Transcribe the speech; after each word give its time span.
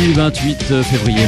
Mardi 0.00 0.14
28 0.14 0.82
février, 0.82 1.26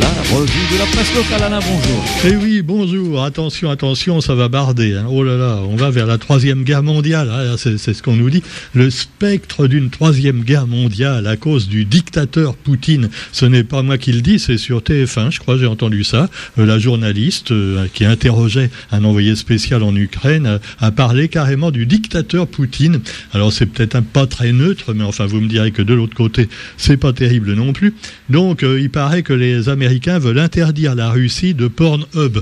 la 0.00 0.34
revue 0.34 0.72
de 0.72 0.78
la 0.78 0.86
presse 0.86 1.14
locale. 1.14 1.42
Alain, 1.42 1.58
bonjour. 1.58 2.04
Eh 2.24 2.36
oui, 2.36 2.62
bonjour. 2.62 3.22
Attention, 3.22 3.70
attention, 3.70 4.20
ça 4.20 4.34
va 4.34 4.48
barder. 4.48 4.94
Hein. 4.94 5.06
Oh 5.10 5.22
là 5.22 5.36
là, 5.36 5.60
on 5.68 5.76
va 5.76 5.90
vers 5.90 6.06
la 6.06 6.16
troisième 6.16 6.64
guerre 6.64 6.82
mondiale. 6.82 7.30
Ah, 7.30 7.56
c'est 7.58 7.76
ce 7.76 8.02
qu'on 8.02 8.16
nous 8.16 8.30
dit. 8.30 8.42
Le 8.74 8.88
spectre 8.88 9.66
d'une 9.66 9.90
troisième 9.90 10.42
guerre 10.42 10.66
mondiale 10.66 11.26
à 11.26 11.36
cause 11.36 11.68
du 11.68 11.84
dictateur 11.84 12.54
Poutine. 12.54 13.10
Ce 13.32 13.44
n'est 13.44 13.64
pas 13.64 13.82
moi 13.82 13.98
qui 13.98 14.12
le 14.12 14.22
dis, 14.22 14.38
c'est 14.38 14.58
sur 14.58 14.80
TF1, 14.80 15.30
je 15.30 15.40
crois, 15.40 15.58
j'ai 15.58 15.66
entendu 15.66 16.04
ça. 16.04 16.30
Euh, 16.58 16.64
la 16.64 16.78
journaliste 16.78 17.52
euh, 17.52 17.86
qui 17.92 18.06
interrogeait 18.06 18.70
un 18.92 19.04
envoyé 19.04 19.36
spécial 19.36 19.82
en 19.82 19.94
Ukraine 19.94 20.60
a 20.78 20.90
parlé 20.92 21.28
carrément 21.28 21.70
du 21.70 21.84
dictateur 21.84 22.46
Poutine. 22.46 23.00
Alors 23.34 23.52
c'est 23.52 23.66
peut-être 23.66 23.96
un 23.96 24.02
pas 24.02 24.26
très 24.26 24.52
neutre, 24.52 24.94
mais 24.94 25.04
enfin 25.04 25.26
vous 25.26 25.40
me 25.40 25.48
direz 25.48 25.72
que 25.72 25.82
de 25.82 25.92
l'autre 25.92 26.14
côté, 26.14 26.48
c'est 26.76 26.96
pas 26.96 27.12
terrible 27.12 27.49
non 27.54 27.72
plus. 27.72 27.94
Donc 28.28 28.62
euh, 28.62 28.80
il 28.80 28.90
paraît 28.90 29.22
que 29.22 29.32
les 29.32 29.68
Américains 29.68 30.18
veulent 30.18 30.38
interdire 30.38 30.94
la 30.94 31.10
Russie 31.10 31.54
de 31.54 31.68
Pornhub. 31.68 32.38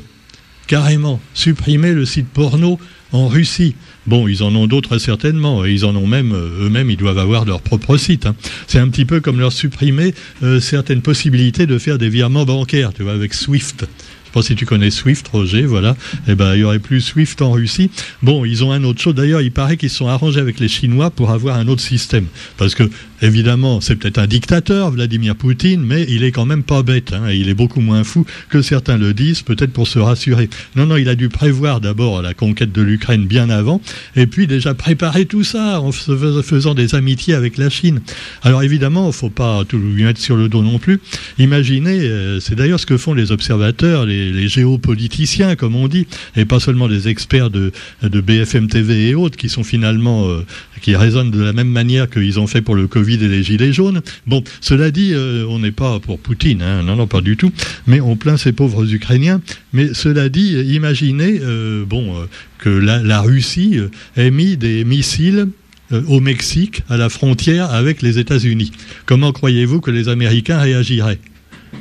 Carrément, 0.67 1.19
supprimer 1.33 1.95
le 1.95 2.05
site 2.05 2.29
porno 2.29 2.79
en 3.13 3.27
Russie. 3.29 3.75
Bon, 4.07 4.29
ils 4.29 4.43
en 4.43 4.55
ont 4.55 4.67
d'autres 4.67 4.99
certainement, 4.99 5.65
et 5.65 5.73
ils 5.73 5.85
en 5.85 5.97
ont 5.97 6.07
même, 6.07 6.33
euh, 6.33 6.67
eux-mêmes, 6.67 6.91
ils 6.91 6.97
doivent 6.97 7.19
avoir 7.19 7.45
leur 7.45 7.63
propre 7.63 7.97
site. 7.97 8.27
Hein. 8.27 8.35
C'est 8.67 8.79
un 8.79 8.89
petit 8.89 9.05
peu 9.05 9.21
comme 9.21 9.41
leur 9.41 9.53
supprimer 9.53 10.15
euh, 10.43 10.61
certaines 10.61 11.03
possibilités 11.03 11.67
de 11.67 11.79
faire 11.79 11.99
des 11.99 12.09
virements 12.09 12.45
bancaires, 12.45 12.93
tu 12.93 13.03
vois, 13.03 13.13
avec 13.13 13.35
Swift. 13.35 13.81
Je 13.81 13.85
sais 13.85 14.33
pas 14.33 14.43
si 14.43 14.55
tu 14.57 14.67
connais 14.67 14.91
Swift, 14.91 15.27
Roger, 15.29 15.63
voilà. 15.63 15.97
Eh 16.29 16.35
ben, 16.35 16.55
il 16.55 16.61
y 16.61 16.65
aurait 16.65 16.81
plus 16.81 17.01
Swift 17.01 17.41
en 17.41 17.53
Russie. 17.53 17.91
Bon, 18.23 18.45
ils 18.45 18.63
ont 18.63 18.73
un 18.73 18.85
autre 18.85 19.01
chose. 19.01 19.15
D'ailleurs, 19.15 19.41
il 19.41 19.53
paraît 19.53 19.79
qu'ils 19.79 19.89
sont 19.89 20.07
arrangés 20.07 20.41
avec 20.41 20.61
les 20.61 20.69
Chinois 20.69 21.11
pour 21.11 21.31
avoir 21.31 21.57
un 21.57 21.67
autre 21.67 21.81
système. 21.81 22.27
Parce 22.59 22.75
que, 22.75 22.83
évidemment, 23.23 23.81
c'est 23.81 23.97
peut-être 23.97 24.19
un 24.19 24.27
dictateur, 24.27 24.91
Vladimir 24.91 25.35
Poutine, 25.35 25.83
mais 25.83 26.07
il 26.09 26.23
est 26.23 26.33
quand 26.33 26.47
même 26.47 26.63
pas 26.63 26.83
bête. 26.83 27.13
Hein, 27.13 27.31
il 27.33 27.49
est 27.49 27.55
beaucoup 27.55 27.81
moins 27.81 28.05
fou 28.05 28.27
que 28.49 28.63
certains 28.63 28.99
le 28.99 29.15
disent, 29.15 29.43
peut-être 29.43 29.73
pour 29.73 29.89
se 29.89 29.99
rassurer. 29.99 30.49
Non, 30.77 30.87
non, 30.87 30.97
il 30.97 31.09
a 31.09 31.15
dû 31.15 31.29
prévoir 31.29 31.81
d'abord 31.81 32.23
la 32.23 32.35
conquête 32.35 32.73
de 32.73 32.83
l'Ukraine 32.83 33.27
bien 33.27 33.51
avant, 33.51 33.81
et 34.15 34.27
puis 34.27 34.47
déjà 34.47 34.75
préparer 34.75 35.27
tout 35.27 35.45
ça 35.45 35.81
en 35.81 35.91
faisant 35.93 36.75
des 36.75 36.95
amitiés 36.95 37.35
avec 37.35 37.57
la 37.57 37.71
Chine. 37.71 38.01
Alors 38.43 38.63
évidemment, 38.63 39.09
il 39.09 39.15
faut 39.15 39.31
pas 39.31 39.65
tout 39.67 39.79
lui 39.79 40.05
mettre 40.05 40.21
sur 40.21 40.37
le 40.37 40.49
dos 40.49 40.63
non 40.63 40.79
plus. 40.79 41.01
Imaginez, 41.39 42.01
euh, 42.01 42.41
c'est 42.41 42.55
d'ailleurs 42.55 42.81
ce 42.81 42.87
que 42.87 42.97
font 42.97 43.15
les 43.15 43.33
observateurs, 43.33 44.07
les 44.07 44.19
les, 44.33 44.49
géopoliticiens, 44.49 45.57
comme 45.57 45.75
on 45.75 45.89
dit, 45.89 46.07
et 46.37 46.45
pas 46.45 46.61
seulement 46.61 46.89
des 46.89 47.09
experts 47.09 47.51
de, 47.51 47.73
BFM 48.03 48.69
TV 48.69 49.09
et 49.09 49.15
autres, 49.15 49.37
qui 49.37 49.49
sont 49.49 49.65
finalement, 49.65 50.29
euh, 50.29 50.45
qui 50.81 50.97
raisonnent 50.97 51.31
de 51.31 51.43
la 51.43 51.53
même 51.53 51.69
manière 51.69 52.09
qu'ils 52.09 52.41
ont 52.41 52.47
fait 52.47 52.63
pour 52.63 52.75
le 52.75 52.87
Covid 52.87 53.08
les 53.17 53.43
Gilets 53.43 53.73
jaunes. 53.73 54.03
Bon, 54.27 54.43
cela 54.61 54.91
dit, 54.91 55.13
euh, 55.15 55.47
on 55.49 55.61
n'est 55.61 55.73
pas 55.73 55.99
pour 56.01 56.19
Poutine, 56.19 56.63
hein, 56.63 56.83
non, 56.83 56.97
non, 56.97 57.07
pas 57.07 57.21
du 57.21 57.37
tout, 57.37 57.53
mais 57.87 58.01
on 58.01 58.17
plaint 58.17 58.37
ces 58.37 58.53
pauvres 58.53 58.93
Ukrainiens. 58.93 59.41
Mais 59.73 59.95
cela 59.95 60.29
dit, 60.29 60.53
imaginez, 60.53 61.41
euh, 61.43 61.85
bon, 61.85 62.15
que 62.59 62.69
la, 62.69 63.03
la 63.03 63.21
Russie 63.21 63.79
ait 64.17 64.31
mis 64.31 64.57
des 64.57 64.85
missiles 64.85 65.49
au 65.91 66.21
Mexique, 66.21 66.83
à 66.91 66.99
la 66.99 67.09
frontière 67.09 67.73
avec 67.73 68.03
les 68.03 68.19
États-Unis. 68.19 68.73
Comment 69.07 69.33
croyez-vous 69.33 69.81
que 69.81 69.91
les 69.91 70.09
Américains 70.09 70.59
réagiraient? 70.59 71.19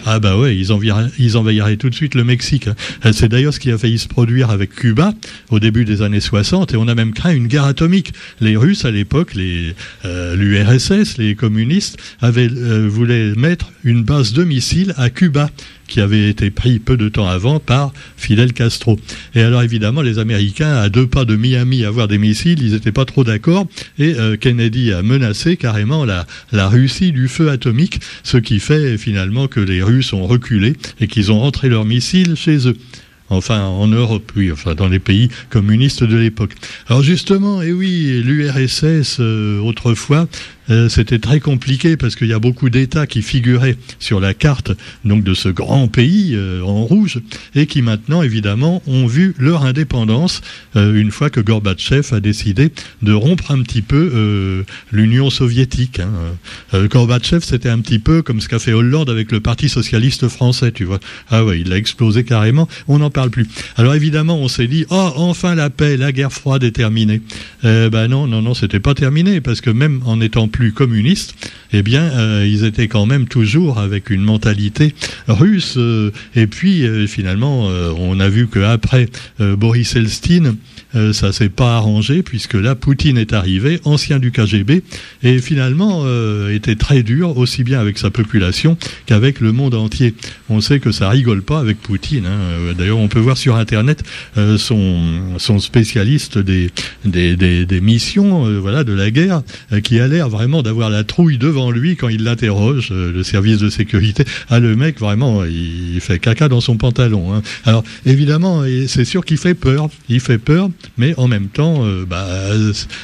Ah 0.05 0.19
bah 0.19 0.37
ouais, 0.37 0.55
ils 0.55 0.71
envahiraient, 0.71 1.09
ils 1.19 1.37
envahiraient 1.37 1.77
tout 1.77 1.89
de 1.89 1.95
suite 1.95 2.15
le 2.15 2.23
Mexique. 2.23 2.69
Euh, 3.05 3.11
c'est 3.11 3.27
d'ailleurs 3.27 3.53
ce 3.53 3.59
qui 3.59 3.71
a 3.71 3.77
failli 3.77 3.97
se 3.97 4.07
produire 4.07 4.49
avec 4.49 4.73
Cuba 4.73 5.13
au 5.49 5.59
début 5.59 5.85
des 5.85 6.01
années 6.01 6.19
60 6.19 6.73
et 6.73 6.77
on 6.77 6.87
a 6.87 6.95
même 6.95 7.13
craint 7.13 7.33
une 7.33 7.47
guerre 7.47 7.65
atomique. 7.65 8.13
Les 8.39 8.55
Russes 8.55 8.85
à 8.85 8.91
l'époque, 8.91 9.33
euh, 9.37 10.35
l'URSS, 10.35 11.17
les 11.17 11.35
communistes 11.35 11.97
avaient 12.21 12.49
euh, 12.49 12.87
voulaient 12.89 13.33
mettre 13.35 13.71
une 13.83 14.03
base 14.03 14.33
de 14.33 14.43
missiles 14.43 14.93
à 14.97 15.09
Cuba 15.09 15.49
qui 15.87 16.01
avait 16.01 16.29
été 16.29 16.49
pris 16.49 16.79
peu 16.79 16.97
de 16.97 17.09
temps 17.09 17.27
avant 17.27 17.59
par 17.59 17.93
Fidel 18.17 18.53
Castro. 18.53 18.99
Et 19.35 19.41
alors 19.41 19.63
évidemment, 19.63 20.01
les 20.01 20.19
Américains, 20.19 20.75
à 20.75 20.89
deux 20.89 21.07
pas 21.07 21.25
de 21.25 21.35
Miami, 21.35 21.85
avoir 21.85 22.07
des 22.07 22.17
missiles, 22.17 22.61
ils 22.61 22.73
n'étaient 22.73 22.91
pas 22.91 23.05
trop 23.05 23.23
d'accord. 23.23 23.67
Et 23.97 24.15
euh, 24.15 24.37
Kennedy 24.37 24.91
a 24.93 25.01
menacé 25.01 25.57
carrément 25.57 26.05
la, 26.05 26.25
Russie 26.67 27.11
du 27.11 27.27
feu 27.27 27.49
atomique, 27.49 28.01
ce 28.23 28.37
qui 28.37 28.59
fait 28.59 28.97
finalement 28.97 29.47
que 29.47 29.59
les 29.59 29.81
Russes 29.81 30.13
ont 30.13 30.27
reculé 30.27 30.73
et 30.99 31.07
qu'ils 31.07 31.31
ont 31.31 31.39
rentré 31.39 31.69
leurs 31.69 31.85
missiles 31.85 32.35
chez 32.35 32.67
eux 32.67 32.77
enfin 33.29 33.65
en 33.65 33.87
Europe, 33.87 34.31
oui, 34.35 34.51
enfin 34.51 34.73
dans 34.73 34.87
les 34.87 34.99
pays 34.99 35.29
communistes 35.49 36.03
de 36.03 36.15
l'époque. 36.15 36.53
Alors 36.87 37.03
justement, 37.03 37.61
et 37.61 37.67
eh 37.67 37.73
oui, 37.73 38.21
l'URSS 38.23 39.17
euh, 39.19 39.59
autrefois 39.59 40.27
euh, 40.69 40.89
c'était 40.89 41.19
très 41.19 41.39
compliqué 41.39 41.97
parce 41.97 42.15
qu'il 42.15 42.27
y 42.27 42.33
a 42.33 42.39
beaucoup 42.39 42.69
d'États 42.69 43.07
qui 43.07 43.21
figuraient 43.21 43.77
sur 43.99 44.19
la 44.19 44.33
carte 44.33 44.71
donc 45.05 45.23
de 45.23 45.33
ce 45.33 45.49
grand 45.49 45.87
pays 45.87 46.33
euh, 46.35 46.61
en 46.61 46.83
rouge 46.83 47.19
et 47.55 47.67
qui 47.67 47.81
maintenant 47.81 48.21
évidemment 48.21 48.81
ont 48.87 49.07
vu 49.07 49.33
leur 49.37 49.63
indépendance 49.63 50.41
euh, 50.75 50.95
une 50.95 51.11
fois 51.11 51.29
que 51.29 51.39
Gorbatchev 51.39 52.13
a 52.13 52.19
décidé 52.19 52.71
de 53.01 53.13
rompre 53.13 53.51
un 53.51 53.61
petit 53.61 53.81
peu 53.81 54.65
l'Union 54.91 55.29
soviétique. 55.29 55.99
Hein. 55.99 56.87
Gorbatchev 56.87 57.41
c'était 57.43 57.69
un 57.69 57.79
petit 57.79 57.99
peu 57.99 58.21
comme 58.21 58.41
ce 58.41 58.47
qu'a 58.47 58.59
fait 58.59 58.73
Hollande 58.73 59.09
avec 59.09 59.31
le 59.31 59.39
Parti 59.39 59.69
socialiste 59.69 60.27
français, 60.27 60.71
tu 60.71 60.83
vois. 60.83 60.99
Ah 61.29 61.43
oui, 61.45 61.63
il 61.65 61.71
a 61.71 61.77
explosé 61.77 62.23
carrément, 62.23 62.67
on 62.87 62.99
n'en 62.99 63.09
parle 63.09 63.29
plus. 63.29 63.47
Alors 63.75 63.95
évidemment 63.95 64.37
on 64.37 64.47
s'est 64.47 64.67
dit 64.67 64.85
oh 64.89 65.11
enfin 65.15 65.55
la 65.55 65.69
paix, 65.69 65.97
la 65.97 66.11
guerre 66.11 66.33
froide 66.33 66.63
est 66.63 66.71
terminée. 66.71 67.21
ben 67.63 68.07
non 68.07 68.27
non 68.27 68.41
non 68.41 68.53
c'était 68.53 68.79
pas 68.79 68.93
terminé 68.93 69.41
parce 69.41 69.61
que 69.61 69.69
même 69.69 70.01
en 70.05 70.19
étant 70.21 70.47
plus 70.57 70.71
communistes, 70.71 71.35
eh 71.71 71.83
bien, 71.83 72.01
euh, 72.01 72.43
ils 72.43 72.63
étaient 72.63 72.87
quand 72.87 73.05
même 73.05 73.27
toujours 73.27 73.77
avec 73.77 74.09
une 74.09 74.23
mentalité 74.23 74.95
russe. 75.27 75.75
Euh, 75.77 76.09
et 76.35 76.47
puis, 76.47 76.83
euh, 76.83 77.05
finalement, 77.05 77.65
on 77.67 78.19
a 78.19 78.27
vu 78.27 78.47
qu'après 78.47 79.07
Boris 79.39 79.95
Elstine, 79.95 80.55
ça 81.13 81.31
s'est 81.31 81.49
pas 81.49 81.75
arrangé, 81.75 82.23
puisque 82.23 82.53
là, 82.53 82.75
Poutine 82.75 83.17
est 83.17 83.33
arrivé, 83.33 83.79
ancien 83.83 84.19
du 84.19 84.31
KGB, 84.31 84.83
et 85.23 85.39
finalement 85.39 86.05
était 86.49 86.75
très 86.75 87.03
dur, 87.03 87.37
aussi 87.37 87.63
bien 87.63 87.79
avec 87.79 87.97
sa 87.97 88.09
population 88.09 88.77
qu'avec 89.05 89.39
le 89.39 89.51
monde 89.51 89.75
entier. 89.75 90.13
On 90.49 90.61
sait 90.61 90.79
que 90.79 90.91
ça 90.91 91.09
rigole 91.09 91.41
pas 91.41 91.59
avec 91.59 91.77
Poutine. 91.81 92.25
Hein. 92.25 92.73
D'ailleurs, 92.77 92.99
on 92.99 93.07
peut 93.07 93.19
voir 93.19 93.37
sur 93.37 93.55
Internet 93.55 94.03
son, 94.57 95.37
son 95.37 95.59
spécialiste 95.59 96.37
des, 96.37 96.71
des, 97.05 97.35
des, 97.65 97.81
missions 97.81 98.59
voilà, 98.59 98.83
de 98.83 98.93
la 98.93 99.11
guerre, 99.11 99.41
qui 99.83 99.99
a 99.99 100.07
l'air 100.07 100.29
vraiment 100.29 100.61
d'avoir 100.61 100.89
la 100.89 101.03
trouille 101.03 101.37
devant 101.37 101.71
lui 101.71 101.95
quand 101.95 102.09
il 102.09 102.23
l'interroge, 102.23 102.89
euh, 102.91 103.11
le 103.11 103.23
service 103.23 103.57
de 103.57 103.69
sécurité. 103.69 104.23
Ah, 104.49 104.59
le 104.59 104.75
mec, 104.75 104.99
vraiment, 104.99 105.43
il 105.45 105.99
fait 106.01 106.19
caca 106.19 106.47
dans 106.47 106.61
son 106.61 106.77
pantalon. 106.77 107.33
Hein. 107.33 107.41
Alors, 107.65 107.83
évidemment, 108.05 108.63
c'est 108.87 109.05
sûr 109.05 109.25
qu'il 109.25 109.37
fait 109.37 109.53
peur. 109.53 109.89
Il 110.09 110.19
fait 110.19 110.37
peur, 110.37 110.69
mais 110.97 111.13
en 111.17 111.27
même 111.27 111.47
temps, 111.47 111.85
euh, 111.85 112.05
bah, 112.05 112.27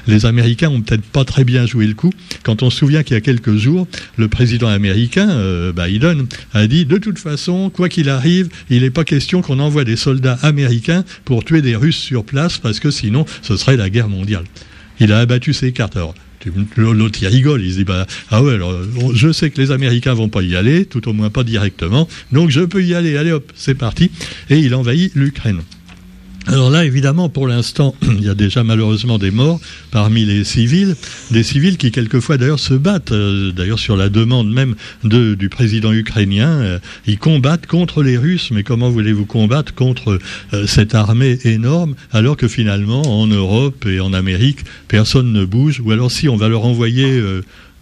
les 0.07 0.25
Américains 0.25 0.69
ont 0.69 0.81
peut-être 0.81 1.03
pas 1.03 1.25
très 1.25 1.43
bien 1.43 1.65
joué 1.65 1.85
le 1.87 1.93
coup. 1.93 2.11
Quand 2.43 2.63
on 2.63 2.69
se 2.69 2.77
souvient 2.77 3.03
qu'il 3.03 3.15
y 3.15 3.17
a 3.17 3.21
quelques 3.21 3.55
jours, 3.55 3.87
le 4.17 4.27
président 4.27 4.67
américain, 4.67 5.29
euh, 5.29 5.71
Biden, 5.73 6.25
a 6.53 6.67
dit 6.67 6.85
de 6.85 6.97
toute 6.97 7.19
façon, 7.19 7.69
quoi 7.69 7.89
qu'il 7.89 8.09
arrive, 8.09 8.49
il 8.69 8.81
n'est 8.81 8.89
pas 8.89 9.03
question 9.03 9.41
qu'on 9.41 9.59
envoie 9.59 9.83
des 9.83 9.95
soldats 9.95 10.37
américains 10.41 11.03
pour 11.25 11.43
tuer 11.43 11.61
des 11.61 11.75
Russes 11.75 11.97
sur 11.97 12.23
place, 12.23 12.57
parce 12.57 12.79
que 12.79 12.91
sinon, 12.91 13.25
ce 13.41 13.57
serait 13.57 13.77
la 13.77 13.89
guerre 13.89 14.09
mondiale. 14.09 14.45
Il 14.99 15.11
a 15.11 15.19
abattu 15.19 15.53
ses 15.53 15.71
cartes. 15.71 15.97
L'autre, 16.75 17.19
il 17.21 17.27
rigole, 17.27 17.63
il 17.63 17.71
se 17.71 17.77
dit, 17.77 17.83
bah, 17.83 18.05
ah 18.29 18.43
ouais, 18.43 18.53
alors, 18.53 18.75
je 19.13 19.31
sais 19.31 19.49
que 19.49 19.61
les 19.61 19.71
Américains 19.71 20.13
vont 20.13 20.29
pas 20.29 20.41
y 20.41 20.55
aller, 20.55 20.85
tout 20.85 21.07
au 21.07 21.13
moins 21.13 21.29
pas 21.29 21.43
directement, 21.43 22.07
donc 22.31 22.49
je 22.49 22.61
peux 22.61 22.83
y 22.83 22.93
aller, 22.93 23.17
allez 23.17 23.31
hop, 23.31 23.51
c'est 23.55 23.75
parti. 23.75 24.11
Et 24.49 24.59
il 24.59 24.75
envahit 24.75 25.13
l'Ukraine. 25.15 25.61
Alors 26.47 26.69
là, 26.69 26.83
évidemment, 26.83 27.29
pour 27.29 27.47
l'instant, 27.47 27.95
il 28.01 28.23
y 28.23 28.29
a 28.29 28.35
déjà 28.35 28.63
malheureusement 28.63 29.17
des 29.17 29.31
morts 29.31 29.59
parmi 29.91 30.25
les 30.25 30.43
civils, 30.43 30.95
des 31.31 31.43
civils 31.43 31.77
qui 31.77 31.91
quelquefois 31.91 32.37
d'ailleurs 32.37 32.59
se 32.59 32.73
battent, 32.73 33.13
euh, 33.13 33.51
d'ailleurs 33.51 33.79
sur 33.79 33.95
la 33.95 34.09
demande 34.09 34.51
même 34.51 34.75
du 35.03 35.49
président 35.49 35.93
ukrainien, 35.93 36.49
euh, 36.49 36.79
ils 37.07 37.17
combattent 37.17 37.67
contre 37.67 38.03
les 38.03 38.17
Russes, 38.17 38.51
mais 38.51 38.63
comment 38.63 38.89
voulez-vous 38.89 39.25
combattre 39.25 39.73
contre 39.73 40.19
euh, 40.53 40.67
cette 40.67 40.95
armée 40.95 41.39
énorme 41.45 41.95
alors 42.11 42.35
que 42.35 42.47
finalement 42.47 43.01
en 43.21 43.27
Europe 43.27 43.85
et 43.85 43.99
en 44.01 44.11
Amérique, 44.11 44.59
personne 44.87 45.31
ne 45.31 45.45
bouge, 45.45 45.81
ou 45.83 45.91
alors 45.91 46.11
si 46.11 46.27
on 46.27 46.35
va 46.35 46.49
leur 46.49 46.65
envoyer 46.65 47.21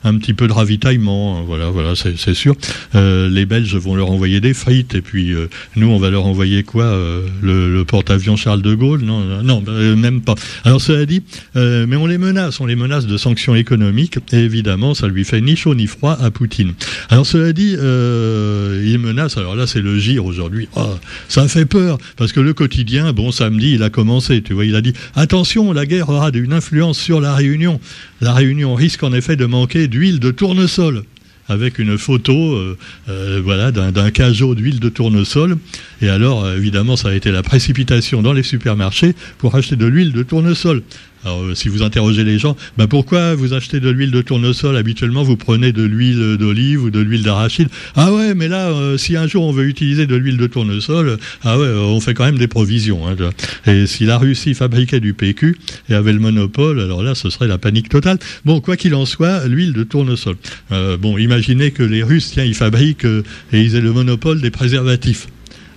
un 0.03 0.17
petit 0.17 0.33
peu 0.33 0.47
de 0.47 0.53
ravitaillement, 0.53 1.39
hein, 1.39 1.43
voilà, 1.45 1.69
voilà, 1.69 1.93
c'est 1.95 2.33
sûr. 2.33 2.55
Euh, 2.95 3.29
les 3.29 3.45
Belges 3.45 3.75
vont 3.75 3.95
leur 3.95 4.11
envoyer 4.11 4.39
des 4.41 4.53
frites 4.53 4.95
et 4.95 5.01
puis 5.01 5.31
euh, 5.31 5.47
nous, 5.75 5.87
on 5.87 5.99
va 5.99 6.09
leur 6.09 6.25
envoyer 6.25 6.63
quoi 6.63 6.85
euh, 6.85 7.27
Le, 7.41 7.83
porte-avions 7.83 8.35
Charles 8.35 8.61
de 8.61 8.73
Gaulle? 8.73 9.01
Non, 9.01 9.43
non, 9.43 9.61
bah, 9.61 9.73
même 9.95 10.21
pas. 10.21 10.35
Alors 10.63 10.81
cela 10.81 11.05
dit, 11.05 11.23
mais 11.55 11.95
on 11.95 12.07
les 12.07 12.17
menace, 12.17 12.59
on 12.59 12.65
les 12.65 12.75
menace 12.75 13.05
de 13.05 13.17
sanctions 13.17 13.55
économiques 13.55 14.17
et 14.31 14.37
évidemment, 14.37 14.93
ça 14.93 15.07
lui 15.07 15.23
fait 15.23 15.41
ni 15.41 15.55
chaud 15.55 15.75
ni 15.75 15.87
froid 15.87 16.17
à 16.19 16.31
Poutine. 16.31 16.73
Alors 17.09 17.25
cela 17.25 17.53
dit, 17.53 17.71
il 17.71 18.99
menace. 18.99 19.37
Alors 19.37 19.55
là, 19.55 19.67
c'est 19.67 19.81
le 19.81 19.97
gire 19.99 20.25
aujourd'hui. 20.25 20.67
Oh, 20.75 20.95
ça 21.27 21.47
fait 21.47 21.65
peur 21.65 21.97
parce 22.17 22.31
que 22.31 22.39
le 22.39 22.53
quotidien, 22.53 23.13
bon, 23.13 23.31
samedi, 23.31 23.73
il 23.73 23.83
a 23.83 23.89
commencé. 23.89 24.41
Tu 24.41 24.53
vois, 24.53 24.65
il 24.65 24.75
a 24.75 24.81
dit 24.81 24.93
attention, 25.15 25.71
la 25.73 25.85
guerre 25.85 26.09
aura 26.09 26.31
une 26.33 26.53
influence 26.53 26.97
sur 26.97 27.19
la 27.21 27.35
Réunion. 27.35 27.79
La 28.21 28.33
Réunion 28.33 28.75
risque 28.75 29.03
en 29.03 29.13
effet 29.13 29.35
de 29.35 29.45
manquer 29.45 29.87
d'huile 29.91 30.19
de 30.19 30.31
tournesol. 30.31 31.03
avec 31.47 31.79
une 31.79 31.97
photo 31.97 32.57
voilà, 33.43 33.71
d'un 33.71 34.11
cajot 34.11 34.55
d'huile 34.55 34.79
de 34.79 34.89
tournesol. 34.89 35.57
Et 36.01 36.07
alors, 36.07 36.49
évidemment, 36.49 36.95
ça 36.95 37.09
a 37.09 37.13
été 37.13 37.29
la 37.29 37.43
précipitation 37.43 38.21
dans 38.21 38.31
les 38.31 38.43
supermarchés 38.43 39.13
pour 39.37 39.53
acheter 39.55 39.75
de 39.75 39.85
l'huile 39.85 40.13
de 40.13 40.23
tournesol. 40.23 40.81
Alors, 41.23 41.43
euh, 41.43 41.55
si 41.55 41.69
vous 41.69 41.83
interrogez 41.83 42.23
les 42.23 42.39
gens, 42.39 42.55
bah 42.77 42.87
pourquoi 42.87 43.35
vous 43.35 43.53
achetez 43.53 43.79
de 43.79 43.89
l'huile 43.89 44.11
de 44.11 44.21
tournesol 44.21 44.75
Habituellement, 44.75 45.23
vous 45.23 45.37
prenez 45.37 45.71
de 45.71 45.83
l'huile 45.83 46.37
d'olive 46.37 46.83
ou 46.83 46.89
de 46.89 46.99
l'huile 46.99 47.23
d'arachide. 47.23 47.67
Ah 47.95 48.11
ouais, 48.11 48.33
mais 48.33 48.47
là, 48.47 48.69
euh, 48.69 48.97
si 48.97 49.15
un 49.15 49.27
jour 49.27 49.43
on 49.43 49.51
veut 49.51 49.65
utiliser 49.65 50.07
de 50.07 50.15
l'huile 50.15 50.37
de 50.37 50.47
tournesol, 50.47 51.17
ah 51.43 51.59
ouais, 51.59 51.67
on 51.67 51.99
fait 51.99 52.13
quand 52.13 52.25
même 52.25 52.37
des 52.37 52.47
provisions. 52.47 53.07
Hein, 53.07 53.15
et 53.67 53.85
si 53.85 54.05
la 54.05 54.17
Russie 54.17 54.53
fabriquait 54.53 54.99
du 54.99 55.13
PQ 55.13 55.57
et 55.89 55.93
avait 55.93 56.13
le 56.13 56.19
monopole, 56.19 56.79
alors 56.79 57.03
là, 57.03 57.13
ce 57.15 57.29
serait 57.29 57.47
la 57.47 57.57
panique 57.57 57.89
totale. 57.89 58.17
Bon, 58.45 58.59
quoi 58.59 58.77
qu'il 58.77 58.95
en 58.95 59.05
soit, 59.05 59.47
l'huile 59.47 59.73
de 59.73 59.83
tournesol. 59.83 60.35
Euh, 60.71 60.97
bon, 60.97 61.17
imaginez 61.17 61.71
que 61.71 61.83
les 61.83 62.03
Russes, 62.03 62.31
tiens, 62.33 62.45
ils 62.45 62.55
fabriquent 62.55 63.05
et 63.05 63.61
ils 63.61 63.75
aient 63.75 63.81
le 63.81 63.93
monopole 63.93 64.41
des 64.41 64.51
préservatifs. 64.51 65.27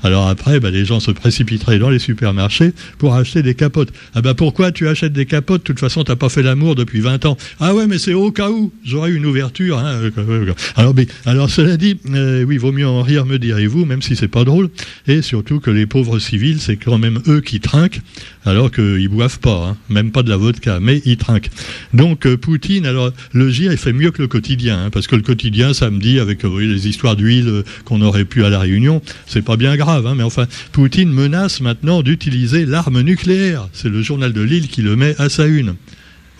Alors 0.04 0.28
après, 0.28 0.60
bah, 0.60 0.70
les 0.70 0.84
gens 0.84 1.00
se 1.00 1.10
précipiteraient 1.10 1.78
dans 1.78 1.88
les 1.88 1.98
supermarchés 1.98 2.72
pour 2.98 3.14
acheter 3.14 3.42
des 3.42 3.54
capotes. 3.54 3.88
Ah 4.14 4.20
bah 4.20 4.34
pourquoi 4.34 4.70
tu 4.70 4.86
achètes 4.86 5.14
des 5.14 5.24
capotes? 5.24 5.62
De 5.62 5.66
toute 5.66 5.80
façon, 5.80 6.04
t'as 6.04 6.14
pas 6.14 6.28
fait 6.28 6.42
l'amour 6.42 6.74
depuis 6.74 7.00
20 7.00 7.24
ans. 7.24 7.38
Ah 7.58 7.74
ouais, 7.74 7.86
mais 7.86 7.96
c'est 7.96 8.12
au 8.12 8.30
cas 8.30 8.50
où 8.50 8.70
j'aurais 8.84 9.12
une 9.12 9.24
ouverture. 9.24 9.78
Hein. 9.78 10.10
Alors, 10.76 10.94
alors 11.24 11.48
cela 11.48 11.76
dit, 11.76 11.98
euh, 12.10 12.44
oui, 12.44 12.58
vaut 12.58 12.72
mieux 12.72 12.86
en 12.86 13.02
rire, 13.02 13.24
me 13.24 13.38
direz-vous, 13.38 13.86
même 13.86 14.02
si 14.02 14.14
c'est 14.14 14.28
pas 14.28 14.44
drôle. 14.44 14.68
Et 15.06 15.22
surtout 15.22 15.58
que 15.58 15.70
les 15.70 15.86
pauvres 15.86 16.18
civils, 16.18 16.60
c'est 16.60 16.76
quand 16.76 16.98
même 16.98 17.20
eux 17.26 17.40
qui 17.40 17.60
trinquent, 17.60 18.00
alors 18.44 18.70
qu'ils 18.70 19.08
boivent 19.08 19.38
pas, 19.38 19.68
hein. 19.70 19.76
même 19.88 20.10
pas 20.10 20.22
de 20.22 20.28
la 20.28 20.36
vodka, 20.36 20.80
mais 20.80 21.00
ils 21.06 21.16
trinquent. 21.16 21.50
Donc 21.94 22.26
euh, 22.26 22.36
Poutine, 22.36 22.84
alors 22.86 23.10
le 23.32 23.50
GIR, 23.50 23.72
il 23.72 23.78
fait 23.78 23.92
mieux 23.92 24.10
que 24.10 24.20
le 24.20 24.28
quotidien, 24.28 24.84
hein, 24.84 24.90
parce 24.90 25.06
que 25.06 25.16
le 25.16 25.22
quotidien, 25.22 25.72
samedi, 25.72 26.18
avec 26.18 26.44
euh, 26.44 26.60
les 26.60 26.88
histoires 26.88 27.16
d'huile 27.16 27.62
qu'on 27.84 28.02
aurait 28.02 28.26
pu 28.26 28.44
à 28.44 28.50
la 28.50 28.58
Réunion, 28.58 29.00
c'est 29.26 29.42
pas 29.42 29.56
bien 29.56 29.76
grave. 29.76 29.93
Hein, 30.06 30.14
mais 30.16 30.22
enfin, 30.22 30.46
Poutine 30.72 31.12
menace 31.12 31.60
maintenant 31.60 32.02
d'utiliser 32.02 32.66
l'arme 32.66 33.00
nucléaire. 33.02 33.68
C'est 33.72 33.88
le 33.88 34.02
journal 34.02 34.32
de 34.32 34.40
Lille 34.40 34.68
qui 34.68 34.82
le 34.82 34.96
met 34.96 35.14
à 35.18 35.28
sa 35.28 35.46
une. 35.46 35.74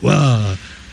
Waouh 0.03 0.39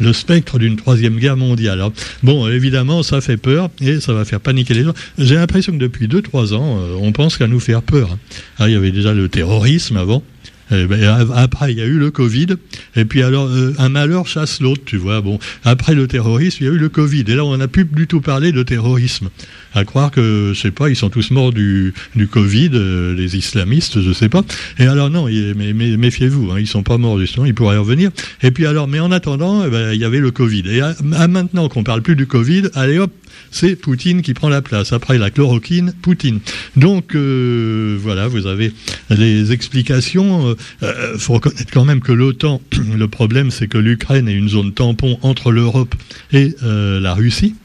le 0.01 0.13
spectre 0.13 0.59
d'une 0.59 0.75
troisième 0.75 1.17
guerre 1.17 1.37
mondiale. 1.37 1.83
bon, 2.23 2.47
évidemment, 2.47 3.03
ça 3.03 3.21
fait 3.21 3.37
peur 3.37 3.69
et 3.79 3.99
ça 3.99 4.13
va 4.13 4.25
faire 4.25 4.39
paniquer 4.39 4.73
les 4.73 4.83
gens. 4.83 4.93
J'ai 5.17 5.35
l'impression 5.35 5.73
que 5.73 5.77
depuis 5.77 6.07
2-3 6.07 6.53
ans, 6.55 6.79
euh, 6.79 6.95
on 6.99 7.11
pense 7.11 7.37
qu'à 7.37 7.47
nous 7.47 7.59
faire 7.59 7.81
peur. 7.81 8.17
Ah, 8.57 8.67
il 8.67 8.73
y 8.73 8.75
avait 8.75 8.91
déjà 8.91 9.13
le 9.13 9.29
terrorisme 9.29 9.97
avant. 9.97 10.23
Eh 10.71 10.85
ben, 10.85 11.29
après, 11.35 11.71
il 11.71 11.77
y 11.77 11.81
a 11.81 11.85
eu 11.85 11.97
le 11.97 12.11
Covid. 12.11 12.47
Et 12.95 13.05
puis 13.05 13.23
alors, 13.23 13.47
euh, 13.47 13.73
un 13.77 13.89
malheur 13.89 14.27
chasse 14.27 14.61
l'autre, 14.61 14.83
tu 14.85 14.97
vois. 14.97 15.21
Bon, 15.21 15.39
après 15.63 15.95
le 15.95 16.07
terrorisme, 16.07 16.57
il 16.61 16.67
y 16.67 16.69
a 16.69 16.73
eu 16.73 16.77
le 16.77 16.89
Covid. 16.89 17.25
Et 17.27 17.35
là, 17.35 17.43
on 17.43 17.57
n'a 17.57 17.67
plus 17.67 17.85
du 17.85 18.07
tout 18.07 18.21
parlé 18.21 18.51
de 18.51 18.63
terrorisme. 18.63 19.29
À 19.73 19.85
croire 19.85 20.11
que, 20.11 20.51
je 20.53 20.59
sais 20.59 20.71
pas, 20.71 20.89
ils 20.89 20.95
sont 20.95 21.09
tous 21.09 21.31
morts 21.31 21.53
du, 21.53 21.93
du 22.15 22.27
Covid, 22.27 22.71
euh, 22.73 23.15
les 23.15 23.37
islamistes, 23.37 24.01
je 24.01 24.11
sais 24.11 24.29
pas. 24.29 24.43
Et 24.79 24.85
alors 24.85 25.09
non, 25.09 25.27
mais, 25.27 25.73
méfiez-vous, 25.73 26.51
hein, 26.51 26.59
ils 26.59 26.67
sont 26.67 26.83
pas 26.83 26.97
morts 26.97 27.19
justement, 27.19 27.45
ils 27.45 27.53
pourraient 27.53 27.77
revenir. 27.77 28.11
Et 28.41 28.51
puis 28.51 28.65
alors, 28.65 28.87
mais 28.87 28.99
en 28.99 29.11
attendant, 29.11 29.63
eh 29.65 29.69
ben, 29.69 29.93
il 29.93 29.99
y 29.99 30.05
avait 30.05 30.19
le 30.19 30.31
Covid. 30.31 30.63
Et 30.67 30.81
maintenant 31.03 31.69
qu'on 31.69 31.83
parle 31.83 32.01
plus 32.01 32.15
du 32.15 32.27
Covid, 32.27 32.63
allez 32.73 32.97
hop, 32.97 33.11
c'est 33.51 33.75
Poutine 33.75 34.21
qui 34.21 34.33
prend 34.33 34.49
la 34.49 34.61
place. 34.61 34.93
Après 34.93 35.17
la 35.17 35.29
chloroquine, 35.29 35.93
Poutine. 36.01 36.39
Donc 36.75 37.15
euh, 37.15 37.97
voilà, 38.01 38.27
vous 38.27 38.47
avez 38.47 38.73
les 39.09 39.51
explications. 39.51 40.55
Il 40.81 40.87
euh, 40.87 40.93
euh, 41.13 41.17
faut 41.17 41.33
reconnaître 41.33 41.71
quand 41.71 41.85
même 41.85 41.99
que 42.01 42.11
l'OTAN, 42.11 42.61
le 42.97 43.07
problème 43.07 43.51
c'est 43.51 43.67
que 43.67 43.77
l'Ukraine 43.77 44.27
est 44.27 44.33
une 44.33 44.49
zone 44.49 44.73
tampon 44.73 45.19
entre 45.21 45.51
l'Europe 45.51 45.95
et 46.31 46.55
la 46.61 47.13
Russie 47.13 47.55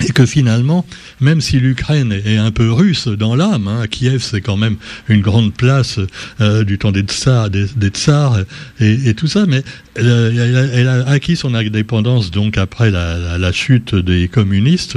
et 0.00 0.12
que 0.12 0.24
finalement, 0.24 0.86
même 1.20 1.40
si 1.40 1.60
l'Ukraine 1.60 2.12
est 2.24 2.36
un 2.36 2.50
peu 2.50 2.70
russe 2.72 3.08
dans 3.08 3.36
l'âme, 3.36 3.68
hein, 3.68 3.86
Kiev 3.88 4.22
c'est 4.22 4.40
quand 4.40 4.56
même 4.56 4.76
une 5.08 5.20
grande 5.20 5.52
place 5.52 6.00
euh, 6.40 6.64
du 6.64 6.78
temps 6.78 6.92
des 6.92 7.02
tsars, 7.02 7.50
des, 7.50 7.66
tsars 7.88 8.38
et, 8.80 9.14
tout 9.14 9.26
ça, 9.26 9.44
mais 9.46 9.62
elle, 9.94 10.88
a 10.88 11.08
acquis 11.08 11.36
son 11.36 11.54
indépendance 11.54 12.30
donc 12.30 12.56
après 12.56 12.90
la, 12.90 13.52
chute 13.52 13.94
des 13.94 14.28
communistes, 14.28 14.96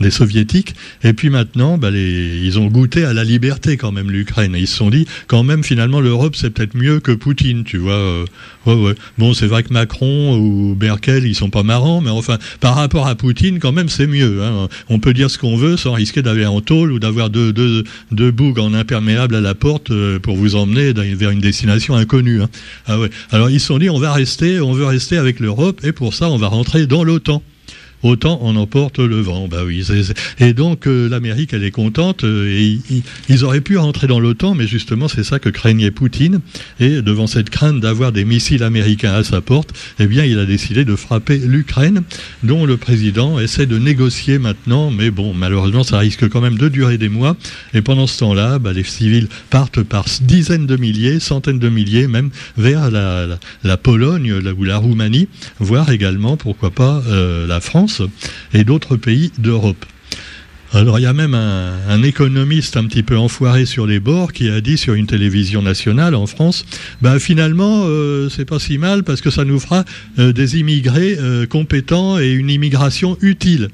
des 0.00 0.10
soviétiques, 0.10 0.74
et 1.02 1.12
puis 1.12 1.30
maintenant, 1.30 1.78
bah, 1.78 1.90
ils 1.90 2.58
ont 2.58 2.66
goûté 2.66 3.04
à 3.04 3.12
la 3.12 3.24
liberté 3.24 3.76
quand 3.76 3.92
même 3.92 4.10
l'Ukraine. 4.10 4.54
Ils 4.56 4.66
se 4.66 4.76
sont 4.76 4.90
dit 4.90 5.06
quand 5.26 5.42
même 5.42 5.64
finalement 5.64 6.00
l'Europe 6.00 6.36
c'est 6.36 6.50
peut-être 6.50 6.74
mieux 6.74 7.00
que 7.00 7.12
Poutine, 7.12 7.64
tu 7.64 7.78
vois. 7.78 7.94
Euh, 7.94 8.24
ouais, 8.66 8.74
ouais. 8.74 8.94
Bon, 9.18 9.34
c'est 9.34 9.46
vrai 9.46 9.62
que 9.62 9.72
Macron 9.72 10.36
ou 10.36 10.76
Merkel 10.78 11.24
ils 11.26 11.34
sont 11.34 11.50
pas 11.50 11.62
marrants, 11.62 12.00
mais 12.00 12.10
enfin 12.10 12.38
par 12.60 12.76
rapport 12.76 13.06
à 13.06 13.14
Poutine 13.14 13.58
quand 13.58 13.72
même 13.72 13.88
c'est 13.88 14.06
mieux. 14.06 14.35
Hein. 14.42 14.68
On 14.88 14.98
peut 14.98 15.14
dire 15.14 15.30
ce 15.30 15.38
qu'on 15.38 15.56
veut 15.56 15.76
sans 15.76 15.92
risquer 15.92 16.22
d'aller 16.22 16.46
en 16.46 16.60
tôle 16.60 16.92
ou 16.92 16.98
d'avoir 16.98 17.30
deux, 17.30 17.52
deux, 17.52 18.30
bougs 18.30 18.58
en 18.58 18.74
imperméable 18.74 19.34
à 19.34 19.40
la 19.40 19.54
porte 19.54 19.90
euh, 19.90 20.18
pour 20.18 20.36
vous 20.36 20.56
emmener 20.56 20.92
vers 20.92 21.30
une 21.30 21.40
destination 21.40 21.94
inconnue. 21.94 22.42
Hein. 22.42 22.48
Ah. 22.86 22.98
Alors 23.30 23.50
ils 23.50 23.60
se 23.60 23.66
sont 23.66 23.78
dit 23.78 23.90
on 23.90 23.98
va 23.98 24.12
rester, 24.12 24.60
on 24.60 24.72
veut 24.72 24.86
rester 24.86 25.16
avec 25.16 25.40
l'Europe 25.40 25.80
et 25.84 25.92
pour 25.92 26.14
ça 26.14 26.28
on 26.28 26.36
va 26.36 26.48
rentrer 26.48 26.86
dans 26.86 27.04
l'OTAN 27.04 27.42
autant 28.06 28.38
on 28.42 28.56
emporte 28.56 28.98
le 28.98 29.20
vent. 29.20 29.48
Bah 29.48 29.62
oui. 29.64 29.86
Et 30.38 30.52
donc 30.52 30.86
euh, 30.86 31.08
l'Amérique, 31.08 31.52
elle 31.52 31.64
est 31.64 31.70
contente. 31.70 32.24
Euh, 32.24 32.76
ils 33.28 33.44
auraient 33.44 33.60
pu 33.60 33.76
rentrer 33.76 34.06
dans 34.06 34.20
l'OTAN, 34.20 34.54
mais 34.54 34.66
justement 34.66 35.08
c'est 35.08 35.24
ça 35.24 35.38
que 35.38 35.48
craignait 35.48 35.90
Poutine. 35.90 36.40
Et 36.80 37.02
devant 37.02 37.26
cette 37.26 37.50
crainte 37.50 37.80
d'avoir 37.80 38.12
des 38.12 38.24
missiles 38.24 38.62
américains 38.62 39.12
à 39.12 39.24
sa 39.24 39.40
porte, 39.40 39.70
eh 39.98 40.06
bien 40.06 40.24
il 40.24 40.38
a 40.38 40.46
décidé 40.46 40.84
de 40.84 40.96
frapper 40.96 41.38
l'Ukraine, 41.38 42.02
dont 42.42 42.64
le 42.66 42.76
président 42.76 43.40
essaie 43.40 43.66
de 43.66 43.78
négocier 43.78 44.38
maintenant. 44.38 44.90
Mais 44.90 45.10
bon, 45.10 45.34
malheureusement, 45.34 45.82
ça 45.82 45.98
risque 45.98 46.28
quand 46.28 46.40
même 46.40 46.58
de 46.58 46.68
durer 46.68 46.98
des 46.98 47.08
mois. 47.08 47.36
Et 47.74 47.82
pendant 47.82 48.06
ce 48.06 48.18
temps-là, 48.20 48.58
bah, 48.58 48.72
les 48.72 48.84
civils 48.84 49.28
partent 49.50 49.82
par 49.82 50.06
dizaines 50.22 50.66
de 50.66 50.76
milliers, 50.76 51.20
centaines 51.20 51.58
de 51.58 51.68
milliers, 51.68 52.06
même 52.06 52.30
vers 52.56 52.90
la, 52.90 53.76
Pologne 53.76 54.32
ou 54.32 54.64
la 54.64 54.78
Roumanie, 54.78 55.28
voire 55.60 55.90
également, 55.90 56.36
pourquoi 56.36 56.70
pas, 56.70 57.02
euh, 57.08 57.46
la 57.46 57.60
France 57.60 57.95
et 58.52 58.64
d'autres 58.64 58.96
pays 58.96 59.32
d'Europe. 59.38 59.84
Alors 60.72 60.98
il 60.98 61.02
y 61.02 61.06
a 61.06 61.12
même 61.12 61.34
un, 61.34 62.02
économiste 62.02 62.76
un 62.76 62.84
petit 62.84 63.02
peu 63.02 63.16
enfoiré 63.16 63.66
sur 63.66 63.86
les 63.86 64.00
bords 64.00 64.32
qui 64.32 64.50
a 64.50 64.60
dit 64.60 64.76
sur 64.76 64.94
une 64.94 65.06
télévision 65.06 65.62
nationale 65.62 66.14
en 66.14 66.26
France, 66.26 66.66
bah 67.00 67.18
finalement 67.18 67.84
euh, 67.86 68.28
c'est 68.28 68.44
pas 68.44 68.58
si 68.58 68.76
mal 68.76 69.04
parce 69.04 69.20
que 69.20 69.30
ça 69.30 69.44
nous 69.44 69.60
fera 69.60 69.84
euh, 70.18 70.32
des 70.32 70.58
immigrés 70.58 71.16
euh, 71.18 71.46
compétents 71.46 72.18
et 72.18 72.30
une 72.32 72.50
immigration 72.50 73.16
utile. 73.20 73.68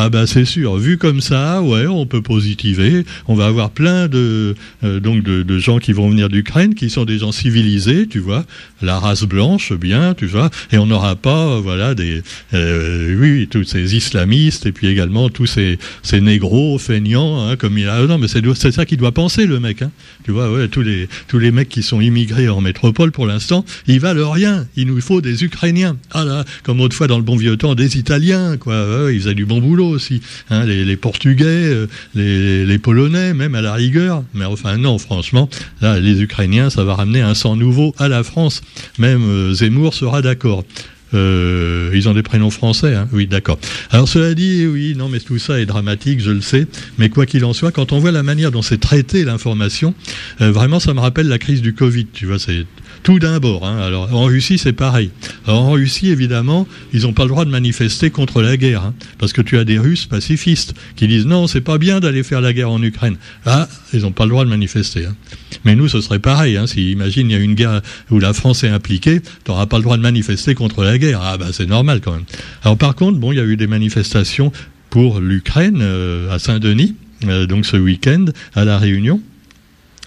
Ah 0.00 0.10
ben 0.10 0.26
c'est 0.26 0.44
sûr, 0.44 0.76
vu 0.76 0.96
comme 0.96 1.20
ça, 1.20 1.60
ouais, 1.60 1.88
on 1.88 2.06
peut 2.06 2.22
positiver. 2.22 3.04
On 3.26 3.34
va 3.34 3.46
avoir 3.46 3.70
plein 3.70 4.06
de 4.06 4.54
euh, 4.84 5.00
donc 5.00 5.24
de, 5.24 5.58
gens 5.58 5.80
qui 5.80 5.92
vont 5.92 6.08
venir 6.08 6.28
d'Ukraine, 6.28 6.76
qui 6.76 6.88
sont 6.88 7.04
des 7.04 7.18
gens 7.18 7.32
civilisés, 7.32 8.06
tu 8.06 8.20
vois, 8.20 8.44
la 8.80 9.00
race 9.00 9.24
blanche, 9.24 9.72
bien, 9.72 10.14
tu 10.14 10.26
vois, 10.26 10.50
et 10.70 10.78
on 10.78 10.86
n'aura 10.86 11.16
pas, 11.16 11.48
euh, 11.48 11.60
voilà, 11.60 11.96
des 11.96 12.22
euh, 12.54 13.16
oui, 13.18 13.48
tous 13.48 13.64
ces 13.64 13.96
islamistes 13.96 14.66
et 14.66 14.72
puis 14.72 14.86
également 14.86 15.30
tous 15.30 15.46
ces 15.46 15.80
ces 16.04 16.20
négros 16.20 16.78
feignants, 16.78 17.48
hein, 17.48 17.56
comme 17.56 17.76
il 17.76 17.88
a. 17.88 18.00
Non, 18.06 18.18
mais 18.18 18.28
c'est 18.28 18.70
ça 18.70 18.86
qu'il 18.86 18.98
doit 18.98 19.10
penser 19.10 19.46
le 19.46 19.58
mec, 19.58 19.82
hein. 19.82 19.90
Tu 20.22 20.30
vois, 20.30 20.68
tous 20.68 20.82
les 20.82 21.08
tous 21.26 21.40
les 21.40 21.50
mecs 21.50 21.68
qui 21.68 21.82
sont 21.82 22.00
immigrés 22.00 22.48
en 22.48 22.60
métropole 22.60 23.10
pour 23.10 23.26
l'instant, 23.26 23.64
ils 23.88 23.98
valent 23.98 24.30
rien. 24.30 24.64
Il 24.76 24.86
nous 24.86 25.00
faut 25.00 25.20
des 25.20 25.42
Ukrainiens. 25.42 25.96
Ah 26.12 26.24
là, 26.24 26.44
comme 26.62 26.80
autrefois 26.80 27.08
dans 27.08 27.18
le 27.18 27.24
bon 27.24 27.34
vieux 27.34 27.56
temps, 27.56 27.74
des 27.74 27.98
Italiens, 27.98 28.56
quoi. 28.58 29.10
ils 29.10 29.18
faisaient 29.20 29.34
du 29.34 29.44
bon 29.44 29.60
boulot 29.60 29.87
aussi. 29.88 30.20
Hein, 30.50 30.64
les, 30.64 30.96
Portugais, 30.96 31.44
euh, 31.44 31.86
les, 32.14 32.78
Polonais, 32.78 33.34
même 33.34 33.54
à 33.54 33.62
la 33.62 33.74
rigueur. 33.74 34.22
Mais 34.34 34.44
enfin, 34.44 34.76
non, 34.76 34.98
franchement, 34.98 35.48
là, 35.80 35.98
les 36.00 36.20
Ukrainiens, 36.22 36.70
ça 36.70 36.84
va 36.84 36.94
ramener 36.94 37.20
un 37.20 37.34
sang 37.34 37.56
nouveau 37.56 37.94
à 37.98 38.08
la 38.08 38.22
France. 38.22 38.62
Même 38.98 39.22
euh, 39.28 39.52
Zemmour 39.52 39.94
sera 39.94 40.22
d'accord. 40.22 40.64
Euh, 41.14 41.90
ils 41.94 42.06
ont 42.06 42.12
des 42.12 42.22
prénoms 42.22 42.50
français, 42.50 42.94
hein 42.94 43.08
oui, 43.12 43.26
d'accord. 43.26 43.58
Alors 43.90 44.06
cela 44.06 44.34
dit, 44.34 44.66
oui, 44.66 44.94
non, 44.94 45.08
mais 45.08 45.20
tout 45.20 45.38
ça 45.38 45.58
est 45.58 45.64
dramatique, 45.64 46.20
je 46.20 46.30
le 46.30 46.42
sais. 46.42 46.66
Mais 46.98 47.08
quoi 47.08 47.24
qu'il 47.24 47.46
en 47.46 47.54
soit, 47.54 47.72
quand 47.72 47.92
on 47.92 47.98
voit 47.98 48.12
la 48.12 48.22
manière 48.22 48.50
dont 48.50 48.60
c'est 48.60 48.78
traité 48.78 49.24
l'information, 49.24 49.94
vraiment, 50.38 50.80
ça 50.80 50.92
me 50.92 51.00
rappelle 51.00 51.28
la 51.28 51.38
crise 51.38 51.62
du 51.62 51.72
Covid. 51.72 52.08
Tu 52.12 52.26
vois, 52.26 52.38
c'est 52.38 52.66
tout 53.02 53.18
d'un 53.18 53.38
bord. 53.38 53.66
Hein. 53.66 53.78
Alors, 53.80 54.14
en 54.14 54.24
Russie, 54.24 54.58
c'est 54.58 54.72
pareil. 54.72 55.10
Alors, 55.46 55.62
en 55.62 55.72
Russie, 55.72 56.10
évidemment, 56.10 56.66
ils 56.92 57.02
n'ont 57.02 57.12
pas 57.12 57.24
le 57.24 57.28
droit 57.28 57.44
de 57.44 57.50
manifester 57.50 58.10
contre 58.10 58.42
la 58.42 58.56
guerre, 58.56 58.82
hein, 58.82 58.94
parce 59.18 59.32
que 59.32 59.42
tu 59.42 59.58
as 59.58 59.64
des 59.64 59.78
Russes 59.78 60.06
pacifistes 60.06 60.74
qui 60.96 61.08
disent 61.08 61.26
non, 61.26 61.46
c'est 61.46 61.60
pas 61.60 61.78
bien 61.78 62.00
d'aller 62.00 62.22
faire 62.22 62.40
la 62.40 62.52
guerre 62.52 62.70
en 62.70 62.82
Ukraine. 62.82 63.16
Ah, 63.46 63.68
ils 63.92 64.02
n'ont 64.02 64.12
pas 64.12 64.24
le 64.24 64.30
droit 64.30 64.44
de 64.44 64.50
manifester. 64.50 65.06
Hein. 65.06 65.16
Mais 65.64 65.76
nous, 65.76 65.88
ce 65.88 66.00
serait 66.00 66.18
pareil. 66.18 66.58
Si, 66.66 66.92
imagine, 66.92 67.30
il 67.30 67.32
y 67.32 67.36
a 67.36 67.42
une 67.42 67.54
guerre 67.54 67.82
où 68.10 68.18
la 68.18 68.32
France 68.32 68.64
est 68.64 68.68
impliquée, 68.68 69.20
tu 69.20 69.50
n'auras 69.50 69.66
pas 69.66 69.78
le 69.78 69.82
droit 69.82 69.96
de 69.96 70.02
manifester 70.02 70.54
contre 70.54 70.84
la 70.84 70.98
guerre. 70.98 71.20
Ah, 71.22 71.36
bah, 71.38 71.46
c'est 71.52 71.66
normal 71.66 72.00
quand 72.00 72.12
même. 72.12 72.24
Alors, 72.62 72.76
par 72.76 72.94
contre, 72.94 73.18
bon, 73.18 73.32
il 73.32 73.38
y 73.38 73.40
a 73.40 73.44
eu 73.44 73.56
des 73.56 73.66
manifestations 73.66 74.52
pour 74.90 75.20
l'Ukraine 75.20 75.78
euh, 75.80 76.30
à 76.30 76.38
Saint-Denis, 76.38 76.94
euh, 77.26 77.46
donc 77.46 77.66
ce 77.66 77.76
week-end, 77.76 78.26
à 78.54 78.64
La 78.64 78.78
Réunion. 78.78 79.20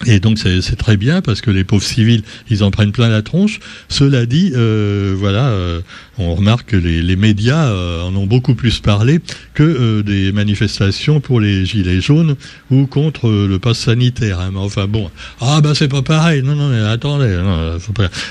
Et 0.08 0.20
donc 0.20 0.40
c'est 0.40 0.76
très 0.76 0.98
bien 0.98 1.22
parce 1.22 1.42
que 1.42 1.52
les 1.52 1.64
pauvres 1.64 1.84
civils, 1.84 2.24
ils 2.50 2.64
en 2.64 2.72
prennent 2.72 2.92
plein 2.92 3.10
la 3.10 3.22
tronche. 3.22 3.60
Cela 3.88 4.26
dit, 4.26 4.52
euh, 4.56 5.14
voilà, 5.18 5.50
euh, 5.50 5.82
on 6.18 6.36
remarque 6.36 6.72
que 6.72 6.76
les, 6.76 7.16
médias 7.16 7.68
euh, 7.68 8.04
en 8.04 8.16
ont 8.16 8.26
beaucoup 8.26 8.56
plus 8.56 8.80
parlé 8.80 9.20
que 9.54 10.02
des 10.02 10.32
manifestations 10.32 11.20
pour 11.20 11.40
les 11.40 11.66
gilets 11.66 12.02
jaunes 12.02 12.36
ou 12.72 12.88
contre 12.88 13.30
le 13.30 13.60
pass 13.60 13.78
sanitaire. 13.78 14.40
Hein. 14.40 14.54
Enfin 14.56 14.88
bon, 14.88 15.12
ah 15.40 15.62
bah 15.62 15.74
c'est 15.76 15.88
pas 15.88 16.02
pareil. 16.02 16.42
Non 16.42 16.56
non, 16.56 16.72
attendez. 16.86 17.38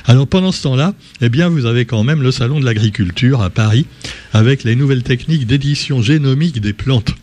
Alors 0.06 0.26
pendant 0.26 0.52
ce 0.52 0.62
temps-là, 0.62 0.94
eh 1.20 1.28
bien 1.28 1.48
vous 1.48 1.66
avez 1.66 1.84
quand 1.84 2.02
même 2.02 2.22
le 2.22 2.32
salon 2.32 2.58
de 2.58 2.64
l'agriculture 2.64 3.42
à 3.42 3.50
Paris 3.50 3.86
avec 4.32 4.64
les 4.64 4.74
nouvelles 4.74 5.02
techniques 5.02 5.46
d'édition 5.46 6.02
génomique 6.02 6.60
des 6.60 6.72
plantes. 6.72 7.14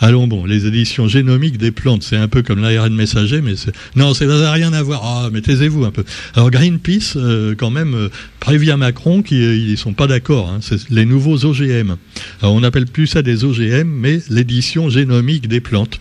Allons 0.00 0.26
bon, 0.26 0.44
les 0.44 0.66
éditions 0.66 1.08
génomiques 1.08 1.56
des 1.56 1.70
plantes, 1.70 2.02
c'est 2.02 2.16
un 2.16 2.28
peu 2.28 2.42
comme 2.42 2.60
l'ARN 2.60 2.94
messager, 2.94 3.40
mais 3.40 3.56
c'est... 3.56 3.72
non, 3.94 4.12
ça 4.12 4.26
n'a 4.26 4.52
rien 4.52 4.72
à 4.72 4.82
voir. 4.82 5.02
Ah, 5.04 5.30
mais 5.32 5.40
taisez-vous 5.40 5.84
un 5.84 5.90
peu. 5.90 6.04
Alors 6.34 6.50
Greenpeace, 6.50 7.14
euh, 7.16 7.54
quand 7.56 7.70
même, 7.70 7.94
euh, 7.94 8.08
prévient 8.38 8.76
Macron 8.78 9.22
qu'ils 9.22 9.70
ne 9.70 9.76
sont 9.76 9.94
pas 9.94 10.06
d'accord. 10.06 10.50
Hein. 10.50 10.58
c'est 10.60 10.90
les 10.90 11.06
nouveaux 11.06 11.44
OGM. 11.44 11.96
Alors 12.42 12.54
on 12.54 12.60
n'appelle 12.60 12.86
plus 12.86 13.06
ça 13.06 13.22
des 13.22 13.44
OGM, 13.44 13.88
mais 13.88 14.20
l'édition 14.28 14.90
génomique 14.90 15.48
des 15.48 15.60
plantes. 15.60 15.98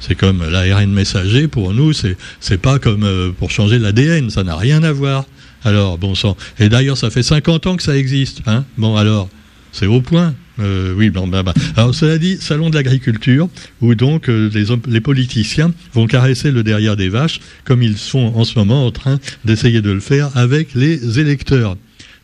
C'est 0.00 0.16
comme 0.16 0.44
l'ARN 0.50 0.90
messager, 0.90 1.46
pour 1.46 1.72
nous, 1.72 1.92
c'est, 1.92 2.16
pas 2.60 2.80
comme 2.80 3.04
euh, 3.04 3.30
pour 3.30 3.50
changer 3.50 3.78
l'ADN, 3.78 4.30
ça 4.30 4.42
n'a 4.42 4.56
rien 4.56 4.82
à 4.82 4.92
voir. 4.92 5.24
Alors, 5.64 5.96
bon 5.96 6.16
sang. 6.16 6.36
Et 6.58 6.68
d'ailleurs, 6.68 6.96
ça 6.96 7.08
fait 7.08 7.22
50 7.22 7.66
ans 7.68 7.76
que 7.76 7.84
ça 7.84 7.96
existe. 7.96 8.42
Hein 8.46 8.64
bon, 8.76 8.96
alors, 8.96 9.28
c'est 9.70 9.86
au 9.86 10.00
point. 10.00 10.34
Euh, 10.62 10.94
oui, 10.96 11.10
bah, 11.10 11.42
bah. 11.42 11.54
Alors, 11.76 11.94
cela 11.94 12.18
dit, 12.18 12.38
salon 12.40 12.70
de 12.70 12.74
l'agriculture, 12.74 13.48
où 13.80 13.94
donc 13.94 14.28
euh, 14.28 14.50
les, 14.54 14.66
les, 14.86 15.00
politiciens 15.00 15.72
vont 15.92 16.06
caresser 16.06 16.50
le 16.50 16.62
derrière 16.62 16.96
des 16.96 17.08
vaches, 17.08 17.40
comme 17.64 17.82
ils 17.82 17.98
sont 17.98 18.32
en 18.36 18.44
ce 18.44 18.58
moment 18.58 18.86
en 18.86 18.90
train 18.90 19.18
d'essayer 19.44 19.82
de 19.82 19.90
le 19.90 20.00
faire 20.00 20.36
avec 20.36 20.74
les 20.74 21.18
électeurs. 21.18 21.76